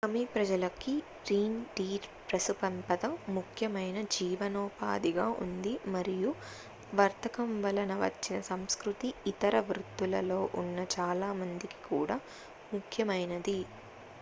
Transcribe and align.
సమి 0.03 0.21
ప్రజలకి 0.29 0.93
reign 1.27 1.57
Deere 1.73 2.05
పశుసంపద 2.29 3.03
ముఖ్యమైన 3.35 3.97
జీవనోపాధిగా 4.15 5.25
ఉంది 5.43 5.73
మరియు 5.95 6.31
వర్తకం 6.93 7.51
వలన 7.61 7.95
వచ్చిన 8.01 8.39
సంస్కృతి 8.49 9.11
ఇతర 9.27 9.53
వృత్తులలో 9.69 10.41
ఉన్న 10.61 10.87
చాలా 10.95 11.29
మందికి 11.41 11.79
కూడా 11.87 12.17
ముఖ్యమైనది 12.73 13.59